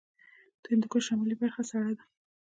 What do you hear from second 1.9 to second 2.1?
ده